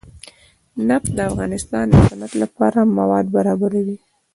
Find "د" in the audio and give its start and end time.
1.15-1.19, 1.89-1.95